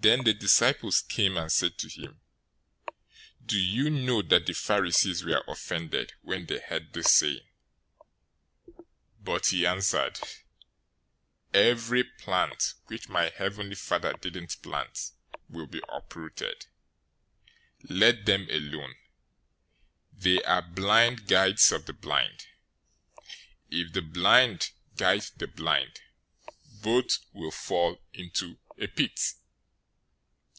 015:012 0.00 0.14
Then 0.16 0.24
the 0.24 0.32
disciples 0.34 1.02
came, 1.02 1.36
and 1.36 1.50
said 1.50 1.76
to 1.78 1.88
him, 1.88 2.20
"Do 3.44 3.58
you 3.58 3.90
know 3.90 4.22
that 4.22 4.46
the 4.46 4.52
Pharisees 4.52 5.24
were 5.24 5.42
offended, 5.48 6.12
when 6.22 6.46
they 6.46 6.60
heard 6.60 6.92
this 6.92 7.12
saying?" 7.14 7.40
015:013 8.68 8.78
But 9.24 9.46
he 9.46 9.66
answered, 9.66 10.20
"Every 11.52 12.04
plant 12.04 12.74
which 12.86 13.08
my 13.08 13.30
heavenly 13.30 13.74
Father 13.74 14.12
didn't 14.12 14.62
plant 14.62 15.10
will 15.48 15.66
be 15.66 15.82
uprooted. 15.88 16.66
015:014 17.82 17.98
Leave 17.98 18.24
them 18.24 18.46
alone. 18.50 18.94
They 20.12 20.40
are 20.44 20.62
blind 20.62 21.26
guides 21.26 21.72
of 21.72 21.86
the 21.86 21.92
blind. 21.92 22.46
If 23.68 23.92
the 23.92 24.02
blind 24.02 24.70
guide 24.96 25.26
the 25.38 25.48
blind, 25.48 26.00
both 26.66 27.18
will 27.32 27.50
fall 27.50 28.00
into 28.12 28.60
a 28.78 28.86
pit." 28.86 29.32